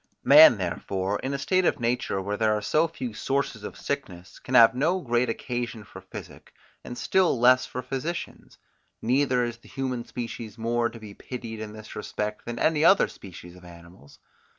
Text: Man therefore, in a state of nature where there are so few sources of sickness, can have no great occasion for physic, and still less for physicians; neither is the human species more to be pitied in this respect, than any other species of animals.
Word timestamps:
Man 0.23 0.57
therefore, 0.57 1.19
in 1.19 1.31
a 1.31 1.37
state 1.37 1.63
of 1.63 1.79
nature 1.79 2.19
where 2.19 2.35
there 2.35 2.55
are 2.55 2.61
so 2.63 2.87
few 2.87 3.13
sources 3.13 3.63
of 3.63 3.77
sickness, 3.77 4.39
can 4.39 4.55
have 4.55 4.73
no 4.73 4.99
great 4.99 5.29
occasion 5.29 5.83
for 5.83 6.01
physic, 6.01 6.53
and 6.83 6.97
still 6.97 7.39
less 7.39 7.67
for 7.67 7.83
physicians; 7.83 8.57
neither 8.99 9.43
is 9.43 9.57
the 9.57 9.67
human 9.69 10.03
species 10.03 10.57
more 10.57 10.89
to 10.89 10.99
be 10.99 11.13
pitied 11.13 11.59
in 11.59 11.73
this 11.73 11.95
respect, 11.95 12.45
than 12.45 12.57
any 12.57 12.83
other 12.83 13.07
species 13.07 13.55
of 13.55 13.63
animals. 13.63 14.17